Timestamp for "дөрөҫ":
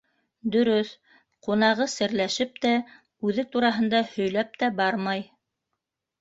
0.53-0.93